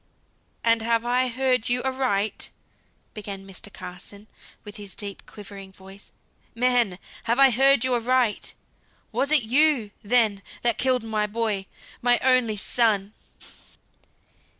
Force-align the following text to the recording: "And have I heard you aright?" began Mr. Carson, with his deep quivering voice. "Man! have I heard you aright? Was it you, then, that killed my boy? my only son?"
"And 0.63 0.81
have 0.81 1.05
I 1.05 1.27
heard 1.27 1.69
you 1.69 1.83
aright?" 1.83 2.49
began 3.13 3.45
Mr. 3.45 3.71
Carson, 3.71 4.25
with 4.63 4.77
his 4.77 4.95
deep 4.95 5.27
quivering 5.27 5.71
voice. 5.71 6.11
"Man! 6.55 6.97
have 7.25 7.37
I 7.37 7.51
heard 7.51 7.85
you 7.85 7.93
aright? 7.93 8.55
Was 9.11 9.29
it 9.31 9.43
you, 9.43 9.91
then, 10.01 10.41
that 10.63 10.79
killed 10.79 11.03
my 11.03 11.27
boy? 11.27 11.67
my 12.01 12.17
only 12.23 12.57
son?" 12.57 13.13